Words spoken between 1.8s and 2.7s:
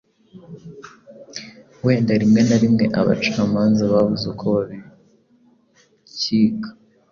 wenda rimwe na